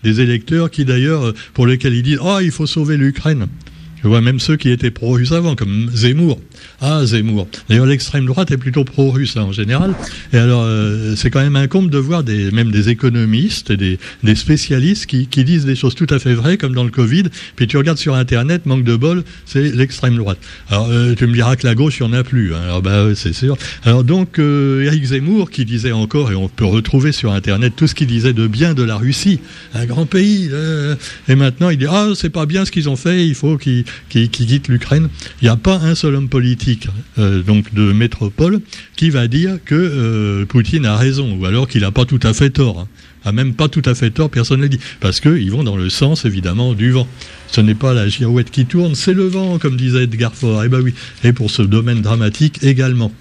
Des 0.05 0.21
électeurs 0.21 0.71
qui 0.71 0.85
d'ailleurs, 0.85 1.27
euh, 1.27 1.35
pour 1.55 1.67
lesquels 1.67 1.95
ils 1.95 2.03
disent, 2.03 2.21
oh, 2.23 2.39
il 2.41 2.53
faut 2.53 2.67
sauver 2.67 2.97
l'Ukraine. 2.97 3.49
Je 4.03 4.09
vois 4.09 4.21
même 4.21 4.39
ceux 4.39 4.57
qui 4.57 4.71
étaient 4.71 4.91
pro-russes 4.91 5.33
avant, 5.33 5.57
comme 5.57 5.91
Zemmour. 5.93 6.41
Ah, 6.81 7.05
Zemmour. 7.05 7.49
D'ailleurs, 7.69 7.87
l'extrême 7.87 8.27
droite 8.27 8.51
est 8.51 8.57
plutôt 8.57 8.85
pro-russe 8.85 9.37
hein, 9.37 9.43
en 9.43 9.53
général. 9.53 9.95
Et 10.33 10.39
alors, 10.39 10.63
euh, 10.65 11.17
c'est 11.17 11.31
quand 11.31 11.41
même 11.41 11.57
incombe 11.57 11.91
de 11.91 11.99
voir 11.99 12.23
même 12.25 12.71
des 12.71 12.91
économistes 12.91 13.71
et 13.71 13.77
des, 13.77 14.35
spécialistes 14.37 15.07
qui, 15.07 15.45
disent 15.45 15.65
des 15.65 15.77
choses 15.77 15.95
tout 15.95 16.07
à 16.11 16.19
fait 16.19 16.35
vraies, 16.35 16.57
comme 16.57 16.75
dans 16.75 16.85
le 16.85 16.91
Covid. 16.91 17.25
Puis 17.57 17.67
tu 17.67 17.77
regardes 17.77 17.99
sur 17.99 18.15
Internet, 18.15 18.67
manque 18.67 18.85
de 18.85 18.95
bol, 18.95 19.25
c'est 19.47 19.75
l'extrême 19.75 20.17
droite. 20.17 20.39
Alors, 20.69 20.89
euh, 20.91 21.15
tu 21.17 21.27
me 21.27 21.33
diras 21.33 21.57
que 21.57 21.67
la 21.67 21.75
gauche, 21.75 21.99
il 22.01 22.07
n'y 22.07 22.15
en 22.15 22.19
a 22.19 22.23
plus. 22.23 22.55
Hein. 22.55 22.61
Alors, 22.63 22.83
bah, 22.83 23.07
c'est 23.15 23.33
sûr. 23.33 23.57
Alors, 23.85 24.05
donc, 24.05 24.39
euh, 24.39 24.85
Eric 24.85 25.05
Zemmour, 25.07 25.51
qui 25.51 25.65
disait 25.65 25.93
encore, 25.93 26.31
et 26.31 26.37
on 26.37 26.49
peut 26.49 26.65
retrouver 26.65 27.11
sur 27.11 27.33
Internet 27.33 27.73
tout 27.77 27.89
ce 27.89 27.95
qu'il 27.95 28.07
disait 28.07 28.33
de 28.33 28.47
bien 28.47 28.75
de 28.75 28.83
la 28.83 28.97
Russie, 28.97 29.41
un 29.75 29.87
grand 29.87 30.07
pays. 30.07 30.51
et 31.29 31.35
maintenant, 31.35 31.71
il 31.71 31.79
dit, 31.79 31.87
ah, 31.89 32.09
c'est 32.15 32.31
pas 32.31 32.47
bien 32.47 32.65
ce 32.65 32.71
qu'ils 32.71 32.89
ont 32.89 32.97
fait, 32.97 33.27
il 33.27 33.35
faut 33.35 33.57
qu'ils 33.59 33.85
qui, 34.09 34.29
quitte 34.29 34.69
l'Ukraine, 34.69 35.09
il 35.41 35.45
n'y 35.45 35.51
a 35.51 35.57
pas 35.57 35.77
un 35.77 35.95
seul 35.95 36.15
homme 36.15 36.29
politique 36.29 36.89
euh, 37.19 37.43
de 37.73 37.93
métropole 37.93 38.61
qui 38.97 39.11
va 39.11 39.29
dire 39.29 39.59
que 39.65 39.75
euh, 39.75 40.47
Poutine 40.47 40.87
a 40.87 40.97
raison, 40.97 41.37
ou 41.39 41.47
alors 41.47 41.69
qu'il 41.69 41.83
n'a 41.83 41.91
pas 41.93 42.05
tout 42.05 42.21
à 42.23 42.33
fait 42.33 42.51
tort. 42.51 42.81
Hein. 42.81 42.89
A 43.25 43.33
même 43.33 43.55
pas 43.55 43.69
tout 43.69 43.83
à 43.85 43.95
fait 43.95 44.11
tort, 44.11 44.31
personne 44.31 44.59
ne 44.59 44.63
l'a 44.63 44.69
dit. 44.69 44.79
Parce 45.01 45.21
qu'ils 45.21 45.51
vont 45.51 45.65
dans 45.65 45.77
le 45.77 45.91
sens, 45.91 46.25
évidemment, 46.25 46.75
du 46.75 46.93
vent. 46.93 47.09
Ce 47.49 47.61
n'est 47.61 47.75
pas 47.75 47.93
la 47.93 48.09
girouette 48.09 48.51
qui 48.51 48.65
tourne, 48.65 48.95
c'est 48.95 49.15
le 49.15 49.27
vent, 49.27 49.59
comme 49.59 49.77
disait 49.77 50.05
Edgar 50.05 50.35
Faure. 50.35 50.65
Eh 50.65 50.69
ben 50.69 50.81
oui. 50.81 50.95
Et 51.25 51.33
pour 51.33 51.51
ce 51.51 51.63
domaine 51.63 52.01
dramatique 52.01 52.63
également. 52.63 53.13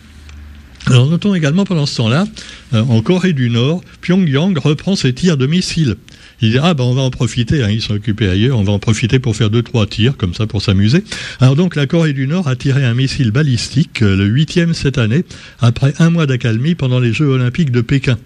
Alors 0.89 1.07
notons 1.07 1.35
également 1.35 1.65
pendant 1.65 1.85
ce 1.85 1.97
temps-là, 1.97 2.25
euh, 2.73 2.81
en 2.81 3.01
Corée 3.01 3.33
du 3.33 3.49
Nord, 3.49 3.81
Pyongyang 3.99 4.57
reprend 4.57 4.95
ses 4.95 5.13
tirs 5.13 5.35
de 5.35 5.45
missiles. 5.45 5.97
Il 6.41 6.51
dit 6.51 6.59
ah 6.61 6.73
ben 6.73 6.85
on 6.85 6.93
va 6.93 7.01
en 7.01 7.11
profiter, 7.11 7.61
hein, 7.61 7.69
ils 7.69 7.81
sont 7.81 7.95
occupés 7.95 8.29
ailleurs, 8.29 8.57
on 8.57 8.63
va 8.63 8.71
en 8.71 8.79
profiter 8.79 9.19
pour 9.19 9.35
faire 9.35 9.49
deux 9.49 9.63
trois 9.63 9.85
tirs 9.85 10.15
comme 10.15 10.33
ça 10.33 10.47
pour 10.47 10.61
s'amuser. 10.61 11.03
Alors 11.41 11.57
donc 11.57 11.75
la 11.75 11.87
Corée 11.87 12.13
du 12.13 12.25
Nord 12.25 12.47
a 12.47 12.55
tiré 12.55 12.85
un 12.85 12.93
missile 12.93 13.31
balistique, 13.31 14.01
euh, 14.01 14.15
le 14.15 14.25
huitième 14.27 14.73
cette 14.73 14.97
année, 14.97 15.25
après 15.59 15.93
un 15.99 16.09
mois 16.09 16.25
d'accalmie 16.25 16.75
pendant 16.75 16.99
les 16.99 17.11
Jeux 17.11 17.27
Olympiques 17.27 17.71
de 17.71 17.81
Pékin. 17.81 18.17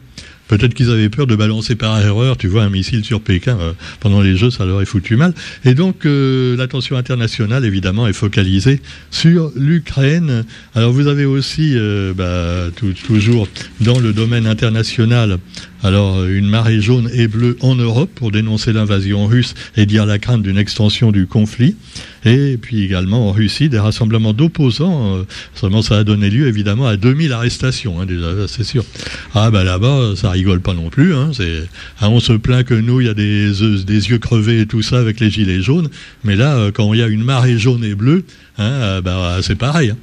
Peut-être 0.51 0.73
qu'ils 0.73 0.91
avaient 0.91 1.07
peur 1.07 1.27
de 1.27 1.35
balancer 1.37 1.75
par 1.75 1.97
erreur, 2.01 2.35
tu 2.35 2.49
vois, 2.49 2.63
un 2.63 2.69
missile 2.69 3.05
sur 3.05 3.21
Pékin 3.21 3.57
euh, 3.57 3.71
pendant 4.01 4.19
les 4.19 4.35
Jeux, 4.35 4.51
ça 4.51 4.65
leur 4.65 4.81
est 4.81 4.85
foutu 4.85 5.15
mal. 5.15 5.33
Et 5.63 5.75
donc, 5.75 6.05
euh, 6.05 6.57
l'attention 6.57 6.97
internationale, 6.97 7.63
évidemment, 7.63 8.05
est 8.05 8.11
focalisée 8.11 8.81
sur 9.11 9.53
l'Ukraine. 9.55 10.43
Alors, 10.75 10.91
vous 10.91 11.07
avez 11.07 11.23
aussi, 11.23 11.77
bah, 12.17 12.65
toujours 13.07 13.47
dans 13.79 13.97
le 13.97 14.11
domaine 14.11 14.45
international, 14.45 15.37
alors, 15.83 16.25
une 16.25 16.47
marée 16.47 16.79
jaune 16.79 17.09
et 17.11 17.27
bleue 17.27 17.57
en 17.61 17.75
Europe 17.75 18.11
pour 18.13 18.31
dénoncer 18.31 18.71
l'invasion 18.71 19.25
russe 19.25 19.55
et 19.75 19.87
dire 19.87 20.05
la 20.05 20.19
crainte 20.19 20.43
d'une 20.43 20.57
extension 20.57 21.11
du 21.11 21.25
conflit. 21.25 21.75
Et 22.23 22.57
puis 22.61 22.83
également 22.83 23.29
en 23.29 23.31
Russie, 23.31 23.67
des 23.67 23.79
rassemblements 23.79 24.33
d'opposants. 24.33 25.17
Euh, 25.17 25.23
seulement, 25.55 25.81
ça 25.81 25.97
a 25.97 26.03
donné 26.03 26.29
lieu 26.29 26.47
évidemment 26.47 26.87
à 26.87 26.97
2000 26.97 27.33
arrestations, 27.33 27.99
hein, 27.99 28.05
déjà, 28.05 28.47
c'est 28.47 28.63
sûr. 28.63 28.85
Ah, 29.33 29.49
ben 29.49 29.63
là-bas, 29.63 30.13
ça 30.15 30.29
rigole 30.29 30.61
pas 30.61 30.75
non 30.75 30.89
plus. 30.89 31.15
Hein, 31.15 31.31
hein, 31.39 32.07
on 32.09 32.19
se 32.19 32.33
plaint 32.33 32.63
que 32.63 32.75
nous, 32.75 33.01
il 33.01 33.07
y 33.07 33.09
a 33.09 33.15
des, 33.15 33.51
des 33.83 34.09
yeux 34.09 34.19
crevés 34.19 34.61
et 34.61 34.65
tout 34.67 34.83
ça 34.83 34.99
avec 34.99 35.19
les 35.19 35.31
gilets 35.31 35.61
jaunes. 35.61 35.89
Mais 36.23 36.35
là, 36.35 36.57
euh, 36.57 36.71
quand 36.71 36.93
il 36.93 36.99
y 36.99 37.03
a 37.03 37.07
une 37.07 37.23
marée 37.23 37.57
jaune 37.57 37.83
et 37.83 37.95
bleue, 37.95 38.23
ben, 38.57 39.39
c'est 39.41 39.55
pareil. 39.55 39.93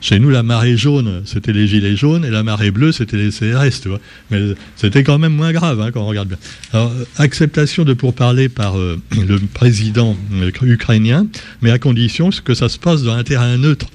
Chez 0.00 0.18
nous, 0.20 0.30
la 0.30 0.42
marée 0.42 0.76
jaune, 0.76 1.22
c'était 1.24 1.52
les 1.52 1.66
gilets 1.66 1.96
jaunes, 1.96 2.24
et 2.24 2.30
la 2.30 2.42
marée 2.42 2.70
bleue, 2.70 2.92
c'était 2.92 3.16
les 3.16 3.30
CRS, 3.30 3.80
tu 3.82 3.88
vois. 3.88 4.00
Mais 4.30 4.54
c'était 4.76 5.02
quand 5.02 5.18
même 5.18 5.34
moins 5.34 5.52
grave, 5.52 5.80
hein, 5.80 5.90
quand 5.92 6.02
on 6.02 6.06
regarde 6.06 6.28
bien. 6.28 6.38
Alors, 6.72 6.92
acceptation 7.16 7.84
de 7.84 7.94
pourparler 7.94 8.48
par 8.48 8.78
euh, 8.78 9.00
le 9.16 9.38
président 9.38 10.16
euh, 10.34 10.50
ukrainien, 10.62 11.26
mais 11.62 11.70
à 11.70 11.78
condition 11.78 12.30
que 12.44 12.54
ça 12.54 12.68
se 12.68 12.78
passe 12.78 13.02
dans 13.02 13.14
un 13.14 13.24
terrain 13.24 13.56
neutre. 13.56 13.86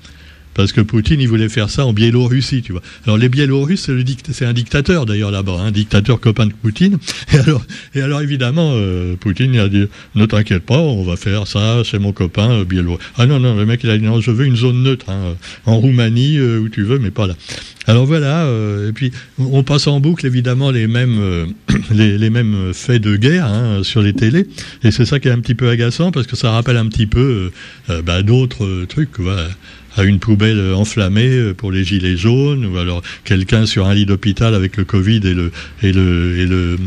Parce 0.53 0.71
que 0.71 0.81
Poutine, 0.81 1.19
il 1.19 1.27
voulait 1.27 1.49
faire 1.49 1.69
ça 1.69 1.85
en 1.85 1.93
Biélorussie, 1.93 2.61
tu 2.61 2.71
vois. 2.71 2.81
Alors 3.05 3.17
les 3.17 3.29
Biélorusses, 3.29 3.89
c'est 4.31 4.45
un 4.45 4.53
dictateur 4.53 5.05
d'ailleurs 5.05 5.31
là-bas, 5.31 5.59
un 5.59 5.71
dictateur 5.71 6.19
copain 6.19 6.47
de 6.47 6.53
Poutine. 6.53 6.97
Et 7.95 8.01
alors, 8.01 8.21
évidemment, 8.21 8.71
euh, 8.73 9.15
Poutine 9.15 9.53
il 9.53 9.59
a 9.59 9.69
dit, 9.69 9.85
ne 10.15 10.25
t'inquiète 10.25 10.63
pas, 10.63 10.77
on 10.77 11.03
va 11.03 11.15
faire 11.15 11.47
ça 11.47 11.83
chez 11.83 11.99
mon 11.99 12.11
copain 12.11 12.49
euh. 12.51 12.97
Ah 13.17 13.25
non, 13.25 13.39
non, 13.39 13.55
le 13.55 13.65
mec 13.65 13.81
il 13.83 13.89
a 13.89 13.97
dit, 13.97 14.03
non, 14.03 14.21
je 14.21 14.31
veux 14.31 14.45
une 14.45 14.55
zone 14.55 14.83
neutre, 14.83 15.09
hein, 15.09 15.35
en 15.65 15.77
Roumanie, 15.77 16.37
euh, 16.37 16.59
où 16.59 16.69
tu 16.69 16.83
veux, 16.83 16.99
mais 16.99 17.11
pas 17.11 17.27
là. 17.27 17.35
Alors 17.85 18.05
voilà, 18.05 18.45
euh, 18.45 18.89
et 18.89 18.93
puis 18.93 19.11
on 19.37 19.63
passe 19.63 19.87
en 19.87 19.99
boucle 19.99 20.25
évidemment 20.25 20.71
les 20.71 20.87
mêmes, 20.87 21.53
les, 21.91 22.29
mêmes 22.29 22.71
faits 22.73 23.01
de 23.01 23.17
guerre 23.17 23.45
hein, 23.45 23.83
sur 23.83 24.01
les 24.01 24.13
télés, 24.13 24.47
et 24.83 24.91
c'est 24.91 25.05
ça 25.05 25.19
qui 25.19 25.27
est 25.27 25.31
un 25.31 25.39
petit 25.39 25.55
peu 25.55 25.69
agaçant 25.69 26.11
parce 26.11 26.25
que 26.25 26.37
ça 26.37 26.51
rappelle 26.51 26.77
un 26.77 26.87
petit 26.87 27.07
peu 27.07 27.51
bah, 28.05 28.23
d'autres 28.23 28.85
trucs. 28.85 29.19
Voilà 29.19 29.49
à 29.95 30.03
une 30.03 30.19
poubelle 30.19 30.73
enflammée 30.73 31.29
euh, 31.29 31.53
pour 31.53 31.71
les 31.71 31.83
gilets 31.83 32.17
jaunes, 32.17 32.65
ou 32.65 32.77
alors 32.77 33.01
quelqu'un 33.23 33.65
sur 33.65 33.87
un 33.87 33.93
lit 33.93 34.05
d'hôpital 34.05 34.55
avec 34.55 34.77
le 34.77 34.85
Covid 34.85 35.21
et 35.23 35.33
le, 35.33 35.51
et 35.81 35.91
le, 35.91 36.37
et 36.39 36.45
le 36.45 36.77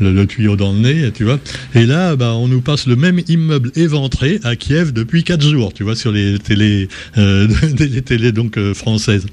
le, 0.00 0.26
tuyau 0.26 0.56
dans 0.56 0.72
le 0.72 0.78
nez, 0.78 1.10
tu 1.12 1.24
vois. 1.24 1.38
Et 1.74 1.86
là, 1.86 2.16
bah, 2.16 2.32
on 2.34 2.48
nous 2.48 2.60
passe 2.60 2.86
le 2.86 2.96
même 2.96 3.20
immeuble 3.28 3.70
éventré 3.76 4.40
à 4.44 4.56
Kiev 4.56 4.92
depuis 4.92 5.24
quatre 5.24 5.46
jours, 5.46 5.72
tu 5.72 5.82
vois, 5.82 5.96
sur 5.96 6.12
les 6.12 6.38
télés, 6.38 6.88
euh, 7.18 7.48
les 7.78 8.02
télés 8.02 8.32
donc 8.32 8.58
euh, 8.58 8.74
françaises. 8.74 9.26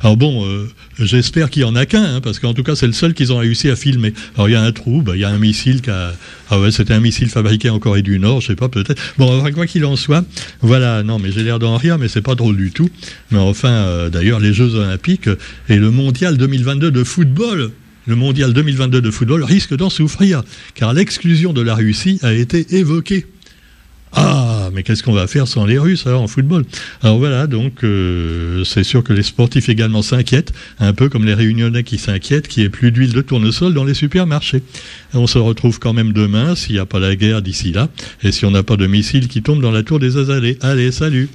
Alors 0.00 0.16
bon, 0.16 0.46
euh, 0.46 0.68
j'espère 1.00 1.50
qu'il 1.50 1.62
y 1.62 1.64
en 1.64 1.74
a 1.74 1.84
qu'un, 1.84 2.04
hein, 2.04 2.20
parce 2.20 2.38
qu'en 2.38 2.54
tout 2.54 2.62
cas 2.62 2.76
c'est 2.76 2.86
le 2.86 2.92
seul 2.92 3.14
qu'ils 3.14 3.32
ont 3.32 3.38
réussi 3.38 3.68
à 3.68 3.74
filmer. 3.74 4.14
Alors 4.36 4.48
il 4.48 4.52
y 4.52 4.54
a 4.54 4.62
un 4.62 4.70
trou, 4.70 5.02
bah, 5.02 5.12
il 5.14 5.20
y 5.20 5.24
a 5.24 5.28
un 5.28 5.38
missile 5.38 5.82
qui 5.82 5.90
a... 5.90 6.12
Ah 6.50 6.58
ouais, 6.60 6.70
c'était 6.70 6.94
un 6.94 7.00
missile 7.00 7.28
fabriqué 7.28 7.68
en 7.68 7.78
Corée 7.78 8.02
du 8.02 8.18
Nord, 8.18 8.40
je 8.40 8.48
sais 8.48 8.54
pas, 8.54 8.68
peut-être. 8.68 9.00
Bon, 9.18 9.42
quoi 9.52 9.66
qu'il 9.66 9.84
en 9.84 9.96
soit, 9.96 10.24
voilà, 10.62 11.02
non, 11.02 11.18
mais 11.18 11.32
j'ai 11.32 11.42
l'air 11.42 11.58
d'en 11.58 11.76
rire, 11.76 11.98
mais 11.98 12.08
c'est 12.08 12.22
pas 12.22 12.36
drôle 12.36 12.56
du 12.56 12.70
tout. 12.70 12.88
Mais 13.30 13.38
enfin, 13.38 13.68
euh, 13.68 14.08
d'ailleurs, 14.08 14.40
les 14.40 14.52
Jeux 14.52 14.74
Olympiques 14.76 15.28
et 15.68 15.76
le 15.76 15.90
Mondial 15.90 16.36
2022 16.38 16.90
de 16.90 17.04
football 17.04 17.72
le 18.08 18.16
mondial 18.16 18.54
2022 18.54 19.02
de 19.02 19.10
football 19.10 19.44
risque 19.44 19.76
d'en 19.76 19.90
souffrir, 19.90 20.42
car 20.74 20.94
l'exclusion 20.94 21.52
de 21.52 21.60
la 21.60 21.74
Russie 21.74 22.18
a 22.22 22.32
été 22.32 22.76
évoquée. 22.76 23.26
Ah, 24.12 24.70
mais 24.72 24.82
qu'est-ce 24.82 25.02
qu'on 25.02 25.12
va 25.12 25.26
faire 25.26 25.46
sans 25.46 25.66
les 25.66 25.78
Russes 25.78 26.06
alors 26.06 26.22
en 26.22 26.26
football? 26.26 26.64
Alors 27.02 27.18
voilà, 27.18 27.46
donc 27.46 27.84
euh, 27.84 28.64
c'est 28.64 28.82
sûr 28.82 29.04
que 29.04 29.12
les 29.12 29.22
sportifs 29.22 29.68
également 29.68 30.00
s'inquiètent, 30.00 30.54
un 30.80 30.94
peu 30.94 31.10
comme 31.10 31.26
les 31.26 31.34
Réunionnais 31.34 31.84
qui 31.84 31.98
s'inquiètent 31.98 32.48
qu'il 32.48 32.62
n'y 32.62 32.68
ait 32.68 32.70
plus 32.70 32.90
d'huile 32.92 33.12
de 33.12 33.20
tournesol 33.20 33.74
dans 33.74 33.84
les 33.84 33.92
supermarchés. 33.92 34.62
On 35.12 35.26
se 35.26 35.36
retrouve 35.36 35.78
quand 35.78 35.92
même 35.92 36.14
demain 36.14 36.54
s'il 36.54 36.76
n'y 36.76 36.80
a 36.80 36.86
pas 36.86 37.00
la 37.00 37.14
guerre 37.14 37.42
d'ici 37.42 37.72
là, 37.72 37.90
et 38.22 38.32
si 38.32 38.46
on 38.46 38.50
n'a 38.50 38.62
pas 38.62 38.78
de 38.78 38.86
missiles 38.86 39.28
qui 39.28 39.42
tombent 39.42 39.60
dans 39.60 39.70
la 39.70 39.82
tour 39.82 39.98
des 39.98 40.16
Azalées. 40.16 40.56
Allez, 40.62 40.92
salut 40.92 41.28